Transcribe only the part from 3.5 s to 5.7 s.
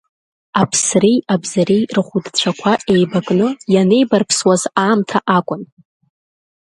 ианеибарԥсуаз аамҭа акәын.